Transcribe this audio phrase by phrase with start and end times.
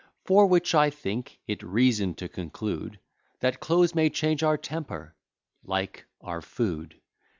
[0.25, 2.99] For which I think it reason to conclude,
[3.41, 5.15] That clothes may change our temper
[5.63, 6.99] like our food.